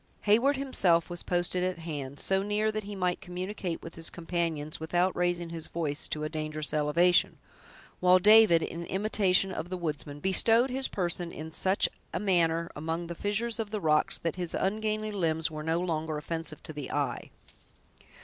Heyward 0.21 0.57
himself 0.57 1.11
was 1.11 1.21
posted 1.21 1.63
at 1.63 1.77
hand, 1.77 2.19
so 2.19 2.41
near 2.41 2.71
that 2.71 2.85
he 2.85 2.95
might 2.95 3.21
communicate 3.21 3.83
with 3.83 3.93
his 3.93 4.09
companions 4.09 4.79
without 4.79 5.15
raising 5.15 5.51
his 5.51 5.67
voice 5.67 6.07
to 6.07 6.23
a 6.23 6.27
dangerous 6.27 6.73
elevation; 6.73 7.37
while 7.99 8.17
David, 8.17 8.63
in 8.63 8.83
imitation 8.85 9.51
of 9.51 9.69
the 9.69 9.77
woodsmen, 9.77 10.19
bestowed 10.19 10.71
his 10.71 10.87
person 10.87 11.31
in 11.31 11.51
such 11.51 11.87
a 12.15 12.19
manner 12.19 12.71
among 12.75 13.05
the 13.05 13.13
fissures 13.13 13.59
of 13.59 13.69
the 13.69 13.79
rocks, 13.79 14.17
that 14.17 14.37
his 14.37 14.55
ungainly 14.55 15.11
limbs 15.11 15.51
were 15.51 15.61
no 15.61 15.79
longer 15.79 16.17
offensive 16.17 16.63
to 16.63 16.73
the 16.73 16.89
eye. 16.91 17.29